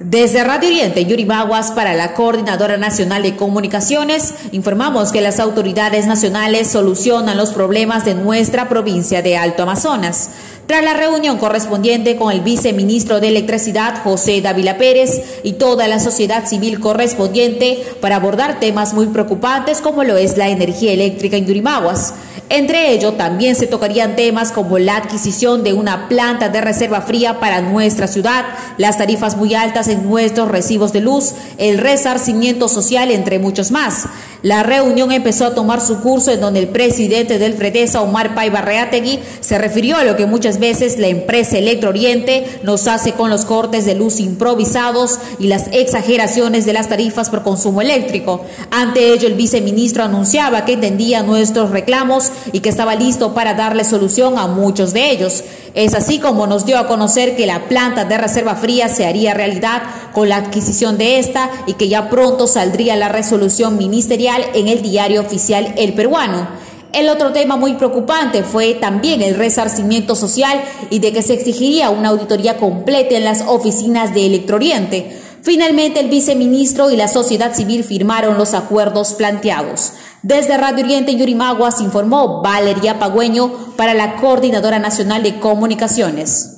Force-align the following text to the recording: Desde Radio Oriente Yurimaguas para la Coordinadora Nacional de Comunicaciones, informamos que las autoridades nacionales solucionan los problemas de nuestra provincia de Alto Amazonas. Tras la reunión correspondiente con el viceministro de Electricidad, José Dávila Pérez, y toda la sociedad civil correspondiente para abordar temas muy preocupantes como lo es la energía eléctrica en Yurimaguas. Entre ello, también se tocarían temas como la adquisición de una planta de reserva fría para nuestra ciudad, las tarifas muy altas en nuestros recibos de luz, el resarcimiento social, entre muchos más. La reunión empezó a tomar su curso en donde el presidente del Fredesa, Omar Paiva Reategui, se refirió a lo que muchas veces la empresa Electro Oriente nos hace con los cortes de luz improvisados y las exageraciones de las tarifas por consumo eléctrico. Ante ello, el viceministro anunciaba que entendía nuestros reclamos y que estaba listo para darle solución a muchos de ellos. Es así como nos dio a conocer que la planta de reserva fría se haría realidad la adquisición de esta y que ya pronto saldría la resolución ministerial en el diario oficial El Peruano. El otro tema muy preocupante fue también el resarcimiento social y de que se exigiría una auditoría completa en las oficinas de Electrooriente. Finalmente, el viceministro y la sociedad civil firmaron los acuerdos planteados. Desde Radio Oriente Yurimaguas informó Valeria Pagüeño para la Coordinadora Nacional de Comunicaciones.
Desde 0.00 0.44
Radio 0.44 0.68
Oriente 0.68 1.06
Yurimaguas 1.06 1.72
para 1.72 1.92
la 1.92 2.14
Coordinadora 2.14 2.76
Nacional 2.76 3.24
de 3.24 3.34
Comunicaciones, 3.34 4.32
informamos 4.52 5.10
que 5.10 5.20
las 5.20 5.40
autoridades 5.40 6.06
nacionales 6.06 6.70
solucionan 6.70 7.36
los 7.36 7.50
problemas 7.50 8.04
de 8.04 8.14
nuestra 8.14 8.68
provincia 8.68 9.22
de 9.22 9.36
Alto 9.36 9.64
Amazonas. 9.64 10.30
Tras 10.68 10.84
la 10.84 10.92
reunión 10.92 11.38
correspondiente 11.38 12.16
con 12.16 12.30
el 12.30 12.42
viceministro 12.42 13.20
de 13.20 13.28
Electricidad, 13.28 14.02
José 14.04 14.42
Dávila 14.42 14.76
Pérez, 14.76 15.40
y 15.42 15.54
toda 15.54 15.88
la 15.88 15.98
sociedad 15.98 16.46
civil 16.46 16.78
correspondiente 16.78 17.82
para 18.02 18.16
abordar 18.16 18.60
temas 18.60 18.92
muy 18.92 19.06
preocupantes 19.06 19.80
como 19.80 20.04
lo 20.04 20.18
es 20.18 20.36
la 20.36 20.50
energía 20.50 20.92
eléctrica 20.92 21.38
en 21.38 21.46
Yurimaguas. 21.46 22.12
Entre 22.50 22.92
ello, 22.92 23.14
también 23.14 23.56
se 23.56 23.66
tocarían 23.66 24.14
temas 24.14 24.52
como 24.52 24.78
la 24.78 24.96
adquisición 24.96 25.64
de 25.64 25.72
una 25.72 26.06
planta 26.06 26.50
de 26.50 26.60
reserva 26.60 27.00
fría 27.00 27.40
para 27.40 27.62
nuestra 27.62 28.06
ciudad, 28.06 28.44
las 28.76 28.98
tarifas 28.98 29.38
muy 29.38 29.54
altas 29.54 29.88
en 29.88 30.06
nuestros 30.06 30.50
recibos 30.50 30.92
de 30.92 31.00
luz, 31.00 31.32
el 31.56 31.78
resarcimiento 31.78 32.68
social, 32.68 33.10
entre 33.10 33.38
muchos 33.38 33.70
más. 33.70 34.06
La 34.42 34.62
reunión 34.62 35.10
empezó 35.10 35.46
a 35.46 35.54
tomar 35.54 35.80
su 35.80 36.00
curso 36.00 36.30
en 36.30 36.40
donde 36.40 36.60
el 36.60 36.68
presidente 36.68 37.40
del 37.40 37.54
Fredesa, 37.54 38.02
Omar 38.02 38.36
Paiva 38.36 38.60
Reategui, 38.60 39.18
se 39.40 39.58
refirió 39.58 39.96
a 39.96 40.04
lo 40.04 40.16
que 40.16 40.26
muchas 40.26 40.60
veces 40.60 40.96
la 40.96 41.08
empresa 41.08 41.58
Electro 41.58 41.90
Oriente 41.90 42.60
nos 42.62 42.86
hace 42.86 43.12
con 43.12 43.30
los 43.30 43.44
cortes 43.44 43.84
de 43.84 43.96
luz 43.96 44.20
improvisados 44.20 45.18
y 45.40 45.48
las 45.48 45.66
exageraciones 45.72 46.66
de 46.66 46.72
las 46.72 46.88
tarifas 46.88 47.30
por 47.30 47.42
consumo 47.42 47.80
eléctrico. 47.80 48.44
Ante 48.70 49.12
ello, 49.12 49.26
el 49.26 49.34
viceministro 49.34 50.04
anunciaba 50.04 50.64
que 50.64 50.74
entendía 50.74 51.24
nuestros 51.24 51.70
reclamos 51.70 52.30
y 52.52 52.60
que 52.60 52.68
estaba 52.68 52.94
listo 52.94 53.34
para 53.34 53.54
darle 53.54 53.84
solución 53.84 54.38
a 54.38 54.46
muchos 54.46 54.92
de 54.92 55.10
ellos. 55.10 55.42
Es 55.74 55.94
así 55.94 56.18
como 56.18 56.46
nos 56.46 56.64
dio 56.64 56.78
a 56.78 56.86
conocer 56.86 57.36
que 57.36 57.46
la 57.46 57.68
planta 57.68 58.04
de 58.04 58.18
reserva 58.18 58.54
fría 58.54 58.88
se 58.88 59.06
haría 59.06 59.34
realidad 59.34 59.82
la 60.24 60.36
adquisición 60.36 60.98
de 60.98 61.18
esta 61.18 61.50
y 61.66 61.74
que 61.74 61.88
ya 61.88 62.10
pronto 62.10 62.46
saldría 62.46 62.96
la 62.96 63.08
resolución 63.08 63.76
ministerial 63.76 64.44
en 64.54 64.68
el 64.68 64.82
diario 64.82 65.20
oficial 65.20 65.74
El 65.76 65.94
Peruano. 65.94 66.48
El 66.92 67.10
otro 67.10 67.32
tema 67.32 67.56
muy 67.56 67.74
preocupante 67.74 68.42
fue 68.42 68.74
también 68.74 69.20
el 69.20 69.34
resarcimiento 69.34 70.14
social 70.14 70.62
y 70.90 71.00
de 71.00 71.12
que 71.12 71.22
se 71.22 71.34
exigiría 71.34 71.90
una 71.90 72.08
auditoría 72.08 72.56
completa 72.56 73.14
en 73.14 73.24
las 73.24 73.42
oficinas 73.46 74.14
de 74.14 74.26
Electrooriente. 74.26 75.20
Finalmente, 75.42 76.00
el 76.00 76.08
viceministro 76.08 76.90
y 76.90 76.96
la 76.96 77.08
sociedad 77.08 77.54
civil 77.54 77.84
firmaron 77.84 78.38
los 78.38 78.54
acuerdos 78.54 79.14
planteados. 79.14 79.92
Desde 80.22 80.56
Radio 80.56 80.84
Oriente 80.84 81.14
Yurimaguas 81.14 81.80
informó 81.80 82.42
Valeria 82.42 82.98
Pagüeño 82.98 83.76
para 83.76 83.94
la 83.94 84.16
Coordinadora 84.16 84.78
Nacional 84.78 85.22
de 85.22 85.38
Comunicaciones. 85.38 86.57